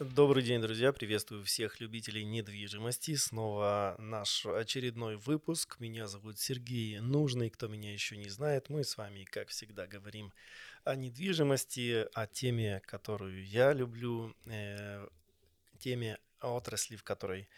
Добрый 0.00 0.42
день, 0.42 0.60
друзья! 0.60 0.92
Приветствую 0.92 1.44
всех 1.44 1.78
любителей 1.78 2.24
недвижимости. 2.24 3.14
Снова 3.14 3.94
наш 4.00 4.44
очередной 4.44 5.16
выпуск. 5.16 5.76
Меня 5.78 6.08
зовут 6.08 6.40
Сергей 6.40 6.98
Нужный. 6.98 7.48
Кто 7.48 7.68
меня 7.68 7.92
еще 7.92 8.16
не 8.16 8.28
знает, 8.28 8.70
мы 8.70 8.82
с 8.82 8.96
вами, 8.96 9.22
как 9.22 9.50
всегда, 9.50 9.86
говорим 9.86 10.32
о 10.82 10.96
недвижимости, 10.96 12.08
о 12.12 12.26
теме, 12.26 12.82
которую 12.86 13.46
я 13.46 13.72
люблю, 13.72 14.34
э, 14.46 15.06
теме 15.78 16.18
отрасли, 16.40 16.96
в 16.96 17.04
которой 17.04 17.48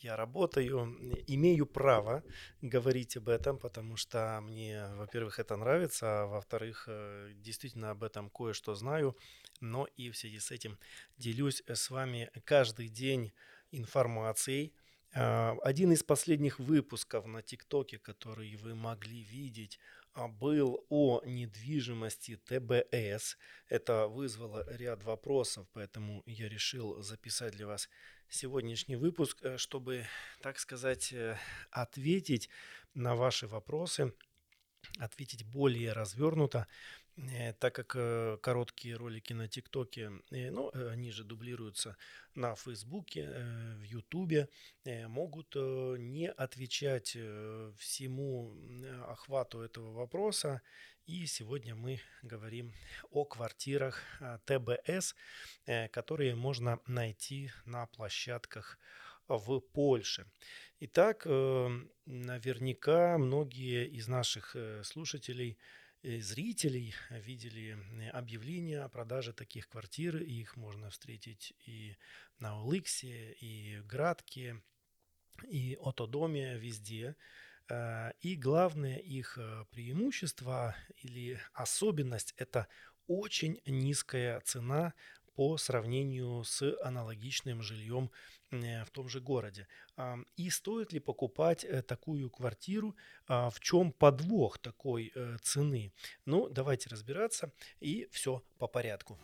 я 0.00 0.16
работаю, 0.16 0.98
имею 1.26 1.64
право 1.64 2.22
говорить 2.60 3.16
об 3.16 3.30
этом, 3.30 3.58
потому 3.58 3.96
что 3.96 4.38
мне, 4.42 4.86
во-первых, 4.96 5.38
это 5.38 5.56
нравится, 5.56 6.24
а 6.24 6.26
во-вторых, 6.26 6.84
э, 6.88 7.32
действительно 7.36 7.90
об 7.92 8.04
этом 8.04 8.28
кое-что 8.28 8.74
знаю, 8.74 9.16
но 9.60 9.86
и 9.96 10.10
в 10.10 10.16
связи 10.16 10.38
с 10.38 10.50
этим 10.50 10.78
делюсь 11.16 11.62
с 11.66 11.90
вами 11.90 12.30
каждый 12.44 12.88
день 12.88 13.32
информацией. 13.70 14.72
А, 15.14 15.56
один 15.62 15.92
из 15.92 16.02
последних 16.02 16.58
выпусков 16.58 17.26
на 17.26 17.42
ТикТоке, 17.42 17.98
который 17.98 18.56
вы 18.56 18.74
могли 18.74 19.22
видеть, 19.22 19.78
а, 20.12 20.28
был 20.28 20.84
о 20.88 21.22
недвижимости 21.24 22.36
ТБС. 22.36 23.36
Это 23.68 24.08
вызвало 24.08 24.64
ряд 24.76 25.04
вопросов, 25.04 25.66
поэтому 25.72 26.22
я 26.26 26.48
решил 26.48 27.02
записать 27.02 27.52
для 27.52 27.66
вас 27.66 27.88
сегодняшний 28.28 28.96
выпуск, 28.96 29.38
э, 29.42 29.58
чтобы, 29.58 30.06
так 30.40 30.58
сказать, 30.58 31.12
э, 31.12 31.38
ответить 31.70 32.48
на 32.94 33.14
ваши 33.14 33.46
вопросы, 33.46 34.12
ответить 34.98 35.44
более 35.44 35.92
развернуто, 35.92 36.58
э, 36.58 37.05
так 37.60 37.74
как 37.74 38.40
короткие 38.42 38.96
ролики 38.96 39.32
на 39.32 39.48
ТикТоке, 39.48 40.10
ну, 40.30 40.70
они 40.90 41.10
же 41.10 41.24
дублируются 41.24 41.96
на 42.34 42.54
Фейсбуке, 42.54 43.30
в 43.78 43.82
Ютубе, 43.82 44.48
могут 44.84 45.54
не 45.54 46.30
отвечать 46.30 47.16
всему 47.78 48.54
охвату 49.08 49.60
этого 49.60 49.92
вопроса. 49.92 50.60
И 51.06 51.26
сегодня 51.26 51.74
мы 51.74 52.00
говорим 52.22 52.74
о 53.10 53.24
квартирах 53.24 54.02
ТБС, 54.44 55.14
которые 55.92 56.34
можно 56.34 56.80
найти 56.86 57.50
на 57.64 57.86
площадках 57.86 58.78
в 59.28 59.60
Польше. 59.60 60.26
Итак, 60.80 61.24
наверняка 62.04 63.16
многие 63.18 63.86
из 63.88 64.08
наших 64.08 64.56
слушателей 64.82 65.58
зрителей 66.06 66.94
видели 67.10 67.76
объявления 68.12 68.80
о 68.80 68.88
продаже 68.88 69.32
таких 69.32 69.68
квартир. 69.68 70.16
Их 70.16 70.56
можно 70.56 70.90
встретить 70.90 71.54
и 71.66 71.96
на 72.38 72.62
Оликсе, 72.62 73.32
и 73.32 73.80
Градке, 73.80 74.62
и 75.48 75.76
Отодоме, 75.80 76.58
везде. 76.58 77.16
Э, 77.68 78.12
и 78.20 78.36
главное 78.36 78.98
их 78.98 79.36
э, 79.38 79.64
преимущество 79.70 80.76
или 80.96 81.40
особенность– 81.52 82.34
это 82.36 82.68
очень 83.06 83.60
низкая 83.66 84.40
цена 84.40 84.94
по 85.36 85.56
сравнению 85.58 86.42
с 86.44 86.76
аналогичным 86.82 87.62
жильем 87.62 88.10
э, 88.50 88.84
в 88.84 88.90
том 88.90 89.08
же 89.08 89.20
городе. 89.20 89.68
И 90.36 90.50
стоит 90.50 90.92
ли 90.92 91.00
покупать 91.00 91.66
такую 91.86 92.30
квартиру? 92.30 92.96
А, 93.28 93.50
в 93.50 93.60
чем 93.60 93.92
подвох 93.92 94.58
такой 94.58 95.12
цены? 95.42 95.92
Ну, 96.24 96.48
давайте 96.48 96.88
разбираться 96.88 97.52
и 97.80 98.08
все 98.10 98.42
по 98.58 98.66
порядку. 98.66 99.18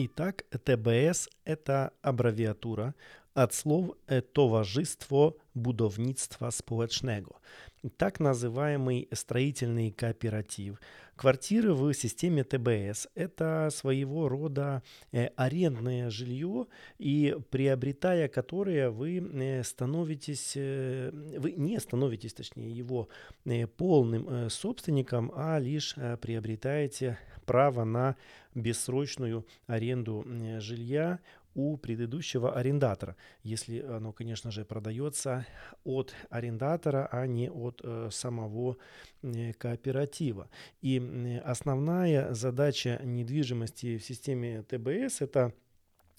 Итак, 0.00 0.44
ТБС– 0.64 1.28
это 1.44 1.92
аббревиатура 2.02 2.94
от 3.42 3.54
слов 3.54 3.96
«Товарищество 4.32 5.34
будовництва 5.54 6.50
społecznego». 6.50 7.36
Так 7.96 8.18
называемый 8.18 9.08
строительный 9.12 9.92
кооператив. 9.92 10.80
Квартиры 11.14 11.74
в 11.74 11.92
системе 11.94 12.42
ТБС– 12.42 13.08
это 13.14 13.70
своего 13.72 14.28
рода 14.28 14.82
э, 15.12 15.26
арендное 15.36 16.10
жилье, 16.10 16.66
и 16.98 17.36
приобретая 17.50 18.28
которое 18.28 18.90
вы 18.90 19.18
э, 19.18 19.62
становитесь, 19.62 20.54
э, 20.56 21.10
вы 21.38 21.52
не 21.52 21.78
становитесь, 21.78 22.34
точнее, 22.34 22.70
его 22.70 23.08
полным 23.76 24.50
собственником, 24.50 25.32
а 25.34 25.58
лишь 25.58 25.94
приобретаете 26.20 27.18
право 27.46 27.84
на 27.84 28.16
бессрочную 28.54 29.46
аренду 29.66 30.24
жилья 30.58 31.20
у 31.58 31.76
предыдущего 31.76 32.54
арендатора, 32.54 33.16
если 33.42 33.80
оно, 33.80 34.12
конечно 34.12 34.52
же, 34.52 34.64
продается 34.64 35.44
от 35.84 36.14
арендатора, 36.30 37.08
а 37.10 37.26
не 37.26 37.50
от 37.50 37.80
э, 37.82 38.10
самого 38.12 38.76
э, 39.22 39.52
кооператива. 39.54 40.48
И 40.82 41.42
основная 41.44 42.32
задача 42.32 43.00
недвижимости 43.02 43.98
в 43.98 44.04
системе 44.04 44.62
ТБС 44.62 45.20
это 45.20 45.52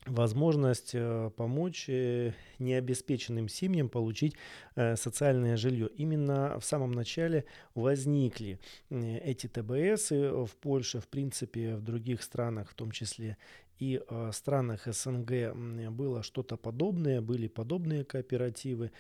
возможность 0.10 0.92
э, 0.94 1.32
помочь 1.36 1.86
э, 1.88 2.34
необеспеченным 2.58 3.48
семьям 3.48 3.90
получить 3.90 4.36
э, 4.76 4.96
социальное 4.96 5.58
жилье. 5.58 5.88
Именно 5.96 6.60
в 6.60 6.66
самом 6.66 6.92
начале 6.92 7.46
возникли 7.76 8.60
эти 8.90 9.48
ТБС 9.48 10.12
в 10.12 10.50
Польше, 10.60 11.00
в 11.00 11.08
принципе, 11.08 11.76
в 11.76 11.82
других 11.82 12.24
странах, 12.24 12.70
в 12.72 12.74
том 12.74 12.92
числе 12.92 13.38
и 13.78 14.02
в 14.10 14.34
странах 14.34 14.88
СНГ 14.88 15.56
было 15.92 16.22
что-то 16.22 16.58
подобное, 16.58 17.22
были 17.22 17.48
подобные 17.48 18.04
кооперативы. 18.04 18.92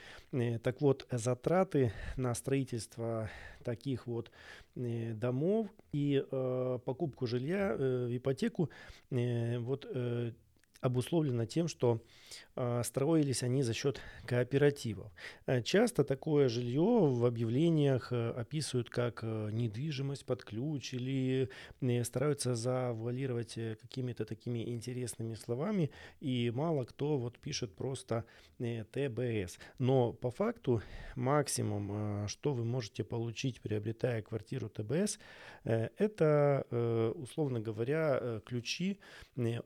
Так 0.63 0.79
вот, 0.79 1.05
затраты 1.11 1.91
на 2.15 2.33
строительство 2.33 3.29
таких 3.65 4.07
вот 4.07 4.31
домов 4.75 5.67
и 5.91 6.23
покупку 6.85 7.27
жилья 7.27 7.75
в 7.75 8.15
ипотеку 8.15 8.69
вот 9.09 9.85
обусловлено 10.81 11.45
тем, 11.45 11.67
что 11.67 12.01
э, 12.55 12.81
строились 12.83 13.43
они 13.43 13.63
за 13.63 13.73
счет 13.73 14.01
кооперативов. 14.25 15.11
Э, 15.45 15.61
часто 15.61 16.03
такое 16.03 16.49
жилье 16.49 16.81
в 16.81 17.25
объявлениях 17.25 18.11
э, 18.11 18.31
описывают 18.31 18.89
как 18.89 19.19
э, 19.23 19.49
недвижимость 19.51 20.25
под 20.25 20.43
ключ 20.43 20.93
или 20.93 21.49
стараются 22.03 22.55
завуалировать 22.55 23.55
какими-то 23.81 24.25
такими 24.25 24.69
интересными 24.69 25.35
словами, 25.35 25.91
и 26.19 26.51
мало 26.53 26.85
кто 26.85 27.17
вот 27.17 27.37
пишет 27.39 27.75
просто 27.75 28.25
ТБС. 28.57 29.57
Но 29.77 30.13
по 30.13 30.31
факту 30.31 30.81
максимум, 31.15 32.27
что 32.27 32.53
вы 32.53 32.65
можете 32.65 33.03
получить, 33.03 33.61
приобретая 33.61 34.21
квартиру 34.21 34.69
ТБС, 34.69 35.19
это, 35.63 36.65
условно 37.15 37.59
говоря, 37.59 38.41
ключи 38.45 38.99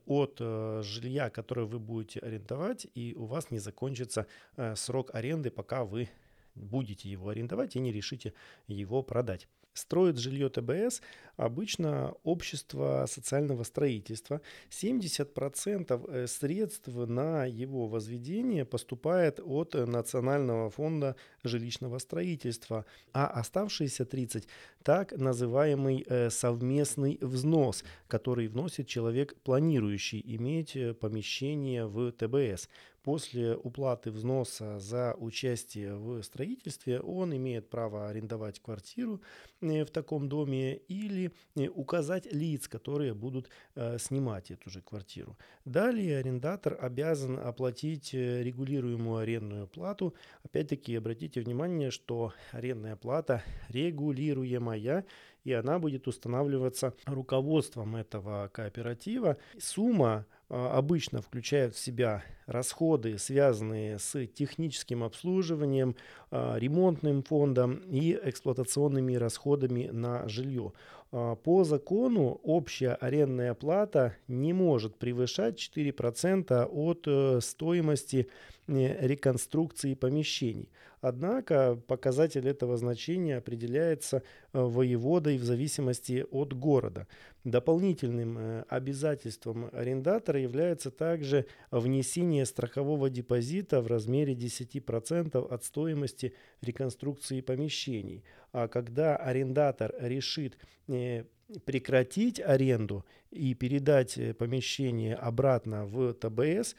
от 0.06 0.38
э, 0.40 0.82
жилья, 0.84 1.03
которое 1.30 1.66
вы 1.66 1.78
будете 1.78 2.20
арендовать, 2.20 2.86
и 2.94 3.14
у 3.16 3.24
вас 3.24 3.50
не 3.50 3.58
закончится 3.58 4.26
э, 4.56 4.74
срок 4.76 5.14
аренды, 5.14 5.50
пока 5.50 5.84
вы 5.84 6.08
будете 6.54 7.08
его 7.08 7.30
арендовать 7.30 7.76
и 7.76 7.80
не 7.80 7.92
решите 7.92 8.32
его 8.66 9.02
продать. 9.02 9.48
Строит 9.74 10.18
жилье 10.18 10.48
ТБС 10.48 11.02
обычно 11.36 12.14
общество 12.22 13.06
социального 13.08 13.64
строительства. 13.64 14.40
70% 14.70 16.10
э, 16.10 16.26
средств 16.28 16.86
на 16.86 17.44
его 17.44 17.88
возведение 17.88 18.64
поступает 18.64 19.40
от 19.44 19.74
Национального 19.74 20.70
фонда 20.70 21.16
жилищного 21.42 21.98
строительства, 21.98 22.86
а 23.12 23.26
оставшиеся 23.26 24.04
30% 24.04 24.46
так 24.84 25.12
называемый 25.12 26.04
э, 26.06 26.30
совместный 26.30 27.18
взнос, 27.20 27.84
который 28.06 28.48
вносит 28.48 28.86
человек, 28.86 29.34
планирующий 29.42 30.22
иметь 30.24 30.76
э, 30.76 30.92
помещение 30.94 31.86
в 31.86 32.12
ТБС. 32.12 32.68
После 33.04 33.54
уплаты 33.54 34.10
взноса 34.10 34.78
за 34.78 35.14
участие 35.18 35.94
в 35.94 36.22
строительстве 36.22 37.00
он 37.00 37.36
имеет 37.36 37.68
право 37.68 38.08
арендовать 38.08 38.60
квартиру 38.60 39.20
в 39.60 39.86
таком 39.86 40.26
доме 40.30 40.76
или 40.88 41.30
указать 41.74 42.32
лиц, 42.32 42.66
которые 42.66 43.12
будут 43.12 43.50
э, 43.74 43.98
снимать 43.98 44.50
эту 44.50 44.70
же 44.70 44.80
квартиру. 44.80 45.36
Далее 45.66 46.16
арендатор 46.16 46.78
обязан 46.80 47.38
оплатить 47.38 48.14
э, 48.14 48.42
регулируемую 48.42 49.18
арендную 49.18 49.66
плату. 49.66 50.14
Опять-таки 50.42 50.96
обратите 50.96 51.42
внимание, 51.42 51.90
что 51.90 52.32
арендная 52.52 52.96
плата 52.96 53.42
регулируемая 53.68 55.04
и 55.44 55.52
она 55.52 55.78
будет 55.78 56.08
устанавливаться 56.08 56.94
руководством 57.04 57.96
этого 57.96 58.48
кооператива. 58.52 59.36
Сумма 59.58 60.26
обычно 60.54 61.20
включают 61.20 61.74
в 61.74 61.78
себя 61.78 62.22
расходы, 62.46 63.18
связанные 63.18 63.98
с 63.98 64.26
техническим 64.26 65.02
обслуживанием, 65.02 65.96
а, 66.30 66.56
ремонтным 66.56 67.22
фондом 67.22 67.78
и 67.90 68.18
эксплуатационными 68.22 69.14
расходами 69.14 69.88
на 69.92 70.28
жилье. 70.28 70.72
А, 71.10 71.34
по 71.34 71.64
закону 71.64 72.40
общая 72.42 72.94
арендная 72.94 73.54
плата 73.54 74.16
не 74.28 74.52
может 74.52 74.96
превышать 74.96 75.58
4% 75.58 76.68
от 76.70 77.04
э, 77.06 77.40
стоимости 77.40 78.28
реконструкции 78.66 79.94
помещений. 79.94 80.70
Однако 81.00 81.76
показатель 81.86 82.48
этого 82.48 82.78
значения 82.78 83.36
определяется 83.36 84.22
э, 84.52 84.58
воеводой 84.58 85.36
в 85.36 85.44
зависимости 85.44 86.24
от 86.30 86.54
города. 86.54 87.06
Дополнительным 87.44 88.38
э, 88.38 88.64
обязательством 88.70 89.68
арендатора 89.72 90.40
является 90.40 90.90
также 90.90 91.46
внесение 91.70 92.46
страхового 92.46 93.10
депозита 93.10 93.82
в 93.82 93.86
размере 93.86 94.32
10% 94.32 95.46
от 95.46 95.64
стоимости 95.64 96.32
реконструкции 96.62 97.42
помещений. 97.42 98.24
А 98.52 98.68
когда 98.68 99.16
арендатор 99.16 99.94
решит 100.00 100.56
э, 100.88 101.24
прекратить 101.64 102.40
аренду 102.40 103.04
и 103.30 103.54
передать 103.54 104.18
помещение 104.38 105.14
обратно 105.14 105.86
в 105.86 106.12
ТБС, 106.14 106.76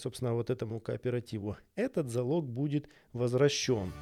собственно, 0.00 0.34
вот 0.34 0.50
этому 0.50 0.80
кооперативу, 0.80 1.56
этот 1.74 2.10
залог 2.10 2.46
будет 2.48 2.88
возвращен. 3.12 3.92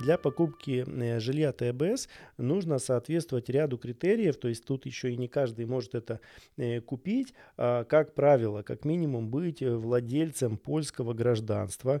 Для 0.00 0.16
покупки 0.16 0.86
э, 0.86 1.20
жилья 1.20 1.52
ТБС 1.52 2.08
нужно 2.38 2.78
соответствовать 2.78 3.50
ряду 3.50 3.76
критериев, 3.76 4.38
то 4.38 4.48
есть 4.48 4.64
тут 4.64 4.86
еще 4.86 5.12
и 5.12 5.16
не 5.16 5.28
каждый 5.28 5.66
может 5.66 5.94
это 5.94 6.20
э, 6.56 6.80
купить. 6.80 7.34
А, 7.58 7.84
как 7.84 8.14
правило, 8.14 8.62
как 8.62 8.86
минимум 8.86 9.28
быть 9.28 9.60
э, 9.60 9.70
владельцем 9.70 10.56
польского 10.56 11.12
гражданства. 11.12 12.00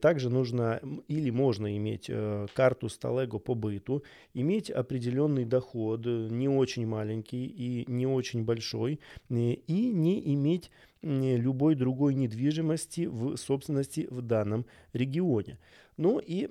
Также 0.00 0.30
нужно 0.30 0.80
или 1.06 1.30
можно 1.30 1.76
иметь 1.76 2.10
карту 2.54 2.88
Сталего 2.88 3.38
по 3.38 3.54
быту, 3.54 4.02
иметь 4.34 4.70
определенный 4.70 5.44
доход, 5.44 6.04
не 6.06 6.48
очень 6.48 6.86
маленький 6.86 7.46
и 7.46 7.84
не 7.90 8.06
очень 8.06 8.44
большой, 8.44 9.00
и 9.28 9.90
не 9.92 10.34
иметь 10.34 10.70
любой 11.02 11.74
другой 11.74 12.14
недвижимости 12.14 13.06
в 13.06 13.36
собственности 13.36 14.06
в 14.10 14.22
данном 14.22 14.66
регионе. 14.92 15.58
Ну 15.96 16.18
и 16.18 16.48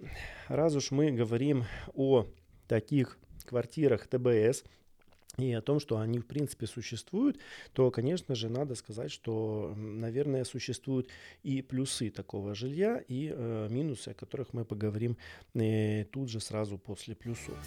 раз 0.47 0.75
уж 0.75 0.91
мы 0.91 1.11
говорим 1.11 1.65
о 1.93 2.25
таких 2.67 3.17
квартирах 3.45 4.07
ТБС, 4.07 4.63
и 5.37 5.53
о 5.53 5.61
том, 5.61 5.79
что 5.79 5.99
они 5.99 6.19
в 6.19 6.25
принципе 6.25 6.67
существуют, 6.67 7.37
то, 7.73 7.91
конечно 7.91 8.35
же, 8.35 8.49
надо 8.49 8.75
сказать, 8.75 9.11
что, 9.11 9.73
наверное, 9.75 10.43
существуют 10.43 11.07
и 11.43 11.61
плюсы 11.61 12.09
такого 12.09 12.55
жилья, 12.55 13.01
и 13.07 13.31
э, 13.33 13.67
минусы, 13.69 14.09
о 14.09 14.13
которых 14.13 14.53
мы 14.53 14.65
поговорим 14.65 15.17
э, 15.53 16.05
тут 16.05 16.29
же 16.29 16.39
сразу 16.39 16.77
после 16.77 17.15
плюсов. 17.15 17.57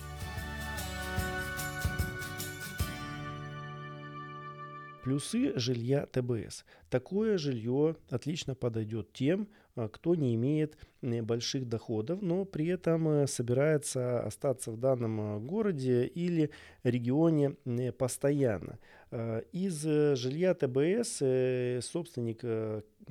Плюсы 5.02 5.52
жилья 5.58 6.06
ТБС. 6.06 6.64
Такое 6.88 7.36
жилье 7.36 7.96
отлично 8.08 8.54
подойдет 8.54 9.12
тем, 9.12 9.48
а, 9.74 9.88
кто 9.88 10.14
не 10.14 10.34
имеет 10.34 10.76
больших 11.00 11.68
доходов, 11.68 12.20
но 12.22 12.44
при 12.44 12.68
этом 12.68 13.08
э, 13.08 13.26
собирается 13.26 14.20
остаться 14.20 14.70
в 14.70 14.76
данном 14.76 15.20
э, 15.20 15.40
городе 15.40 16.06
или 16.06 16.50
регионе 16.84 17.56
постоянно. 17.98 18.78
А, 19.10 19.38
из 19.52 19.84
э, 19.86 20.14
жилья 20.14 20.54
ТБС 20.54 21.22
собственник 21.84 22.44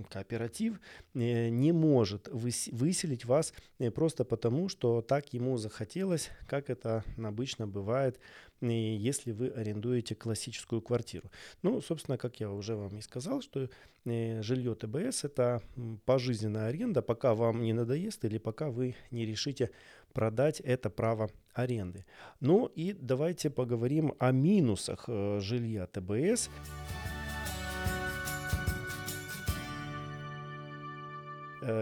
кооператив 0.09 0.79
не 1.13 1.71
может 1.73 2.29
выселить 2.29 3.25
вас 3.25 3.53
просто 3.93 4.23
потому, 4.23 4.69
что 4.69 5.01
так 5.01 5.33
ему 5.33 5.57
захотелось, 5.57 6.29
как 6.47 6.69
это 6.69 7.03
обычно 7.17 7.67
бывает 7.67 8.19
если 8.69 9.31
вы 9.31 9.49
арендуете 9.49 10.15
классическую 10.15 10.81
квартиру. 10.81 11.29
Ну, 11.61 11.81
собственно, 11.81 12.17
как 12.17 12.39
я 12.39 12.51
уже 12.51 12.75
вам 12.75 12.97
и 12.97 13.01
сказал, 13.01 13.41
что 13.41 13.69
э, 14.05 14.41
жилье 14.41 14.75
ТБС 14.75 15.23
это 15.25 15.61
пожизненная 16.05 16.67
аренда, 16.67 17.01
пока 17.01 17.33
вам 17.33 17.63
не 17.63 17.73
надоест 17.73 18.23
или 18.25 18.37
пока 18.37 18.69
вы 18.69 18.95
не 19.09 19.25
решите 19.25 19.71
продать 20.13 20.59
это 20.59 20.89
право 20.89 21.29
аренды. 21.53 22.05
Ну 22.39 22.67
и 22.67 22.93
давайте 22.93 23.49
поговорим 23.49 24.13
о 24.19 24.31
минусах 24.31 25.05
э, 25.07 25.39
жилья 25.41 25.87
ТБС. 25.87 26.49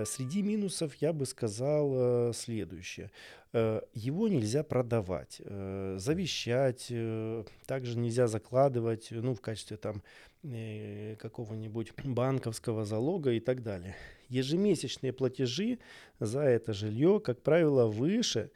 Среди 0.05 0.41
минусов 0.41 0.95
я 0.95 1.13
бы 1.13 1.25
сказал 1.25 1.91
э, 2.29 2.33
следующее. 2.33 3.11
Э, 3.53 3.81
его 3.93 4.27
нельзя 4.27 4.63
продавать, 4.63 5.41
завещать, 5.95 6.91
также 7.65 7.97
нельзя 7.97 8.27
закладывать 8.27 9.07
ну, 9.11 9.33
в 9.33 9.41
качестве 9.41 9.77
там, 9.77 10.03
какого-нибудь 10.41 11.93
банковского 12.03 12.85
залога 12.85 13.31
и 13.31 13.39
так 13.39 13.63
далее. 13.63 13.95
Ежемесячные 14.29 15.11
платежи 15.11 15.79
за 16.19 16.41
это 16.41 16.71
жилье, 16.71 17.19
как 17.19 17.41
правило, 17.41 17.87
выше, 17.87 18.51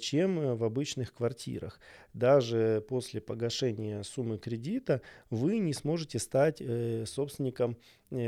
чем 0.00 0.56
в 0.56 0.64
обычных 0.64 1.12
квартирах. 1.12 1.80
Даже 2.14 2.84
после 2.88 3.20
погашения 3.20 4.02
суммы 4.02 4.38
кредита 4.38 5.02
вы 5.28 5.58
не 5.58 5.74
сможете 5.74 6.18
стать 6.18 6.62
собственником, 7.06 7.76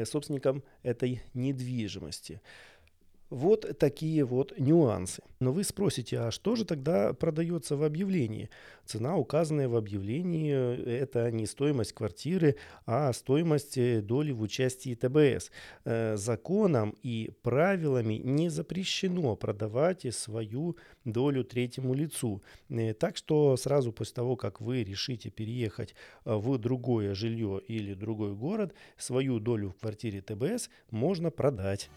собственником 0.05 0.63
этой 0.83 1.23
недвижимости. 1.33 2.41
Вот 3.31 3.79
такие 3.79 4.25
вот 4.25 4.59
нюансы. 4.59 5.23
Но 5.39 5.53
вы 5.53 5.63
спросите, 5.63 6.19
а 6.19 6.31
что 6.33 6.57
же 6.57 6.65
тогда 6.65 7.13
продается 7.13 7.77
в 7.77 7.85
объявлении? 7.85 8.51
Цена, 8.85 9.17
указанная 9.17 9.69
в 9.69 9.77
объявлении, 9.77 10.53
это 10.85 11.31
не 11.31 11.47
стоимость 11.47 11.93
квартиры, 11.93 12.57
а 12.87 13.13
стоимость 13.13 13.79
э, 13.79 14.01
доли 14.03 14.33
в 14.33 14.43
участии 14.43 14.97
ТБС. 14.97 15.53
Э, 15.85 16.17
законом 16.17 16.97
и 17.05 17.31
правилами 17.43 18.15
не 18.15 18.49
запрещено 18.49 19.37
продавать 19.37 20.13
свою 20.13 20.77
долю 21.05 21.45
третьему 21.45 21.95
лицу. 21.95 22.43
Э, 22.69 22.95
так 22.95 23.17
что 23.17 23.57
сразу 23.57 23.93
после 23.93 24.15
того, 24.15 24.35
как 24.35 24.61
вы 24.61 24.83
решите 24.83 25.31
переехать 25.31 25.95
в 26.25 26.59
другое 26.59 27.15
жилье 27.15 27.61
или 27.69 27.95
другой 27.95 28.35
город, 28.35 28.75
свою 28.99 29.39
долю 29.39 29.71
в 29.71 29.81
квартире 29.81 30.21
ТБС 30.21 30.69
можно 30.91 31.31
продать. 31.31 31.89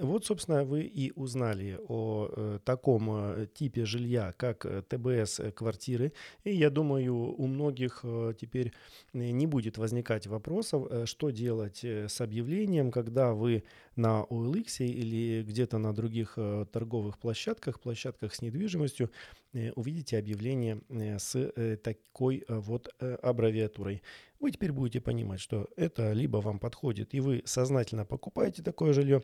Вот, 0.00 0.24
собственно, 0.24 0.64
вы 0.64 0.82
и 0.82 1.12
узнали 1.16 1.78
о 1.88 2.28
э, 2.30 2.58
таком 2.64 3.10
э, 3.10 3.46
типе 3.52 3.84
жилья, 3.84 4.32
как 4.36 4.64
э, 4.64 4.82
ТБС-квартиры. 4.82 6.12
И 6.44 6.54
я 6.54 6.70
думаю, 6.70 7.14
у 7.14 7.46
многих 7.46 8.04
теперь 8.40 8.72
не 9.12 9.46
будет 9.46 9.78
возникать 9.78 10.26
вопросов, 10.26 11.08
что 11.08 11.30
делать 11.30 11.84
с 11.84 12.20
объявлением, 12.20 12.90
когда 12.90 13.32
вы 13.32 13.64
на 13.96 14.22
OLX 14.30 14.86
или 14.86 15.42
где-то 15.42 15.78
на 15.78 15.92
других 15.92 16.38
торговых 16.72 17.18
площадках, 17.18 17.80
площадках 17.80 18.34
с 18.34 18.42
недвижимостью, 18.42 19.10
увидите 19.76 20.18
объявление 20.18 20.80
э, 20.88 21.18
с 21.18 21.34
э, 21.36 21.76
такой 21.76 22.44
э, 22.48 22.54
вот 22.58 22.94
э, 23.00 23.14
аббревиатурой 23.22 24.02
вы 24.40 24.52
теперь 24.52 24.72
будете 24.72 25.00
понимать, 25.00 25.40
что 25.40 25.68
это 25.76 26.12
либо 26.12 26.38
вам 26.38 26.58
подходит, 26.58 27.14
и 27.14 27.20
вы 27.20 27.42
сознательно 27.44 28.04
покупаете 28.04 28.62
такое 28.62 28.92
жилье, 28.92 29.22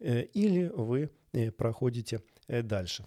э, 0.00 0.22
или 0.22 0.70
вы 0.74 1.10
э, 1.32 1.50
проходите 1.50 2.20
э, 2.48 2.62
дальше. 2.62 3.04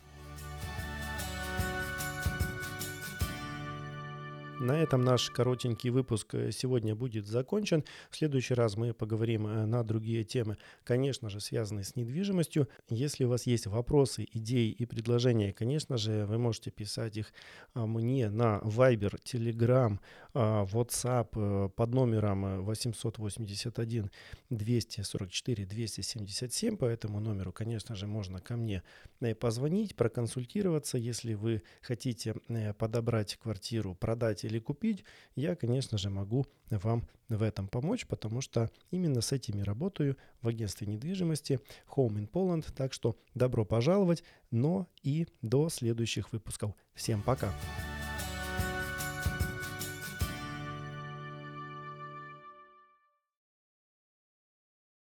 На 4.59 4.73
этом 4.73 5.05
наш 5.05 5.29
коротенький 5.29 5.89
выпуск 5.89 6.35
э, 6.35 6.51
сегодня 6.51 6.93
будет 6.93 7.25
закончен. 7.27 7.85
В 8.09 8.17
следующий 8.17 8.53
раз 8.53 8.75
мы 8.75 8.93
поговорим 8.93 9.47
э, 9.47 9.65
на 9.65 9.83
другие 9.83 10.25
темы, 10.25 10.57
конечно 10.83 11.29
же, 11.29 11.39
связанные 11.39 11.85
с 11.85 11.95
недвижимостью. 11.95 12.67
Если 12.89 13.23
у 13.23 13.29
вас 13.29 13.47
есть 13.47 13.67
вопросы, 13.67 14.27
идеи 14.33 14.69
и 14.69 14.85
предложения, 14.85 15.53
конечно 15.53 15.97
же, 15.97 16.25
вы 16.25 16.37
можете 16.39 16.71
писать 16.71 17.15
их 17.15 17.31
а, 17.73 17.85
мне 17.85 18.29
на 18.29 18.59
Viber, 18.65 19.17
Telegram, 19.23 19.97
WhatsApp 20.33 21.29
э, 21.36 21.69
под 21.75 21.93
номером 21.93 22.63
881 22.63 24.12
244 24.50 25.65
277. 25.65 26.77
По 26.77 26.86
этому 26.86 27.19
номеру, 27.19 27.51
конечно 27.51 27.95
же, 27.95 28.07
можно 28.07 28.39
ко 28.39 28.55
мне 28.55 28.83
э, 29.21 29.33
позвонить, 29.33 29.95
проконсультироваться. 29.95 30.98
Если 30.98 31.33
вы 31.33 31.63
хотите 31.81 32.36
э, 32.48 32.74
подобрать 32.74 33.38
квартиру, 33.38 33.95
продать 33.95 34.43
или 34.43 34.59
купить, 34.59 35.03
я, 35.36 35.55
конечно 35.55 35.98
же, 35.98 36.09
могу 36.09 36.45
вам 36.69 37.07
в 37.29 37.41
этом 37.41 37.67
помочь, 37.67 38.05
потому 38.07 38.41
что 38.41 38.69
именно 38.91 39.21
с 39.21 39.31
этими 39.31 39.62
работаю 39.62 40.17
в 40.41 40.48
агентстве 40.48 40.88
недвижимости 40.88 41.59
Home 41.95 42.15
in 42.17 42.29
Poland. 42.29 42.65
Так 42.75 42.93
что 42.93 43.15
добро 43.33 43.65
пожаловать, 43.65 44.24
но 44.51 44.88
и 45.01 45.27
до 45.41 45.69
следующих 45.69 46.31
выпусков. 46.31 46.74
Всем 46.93 47.21
пока! 47.21 47.53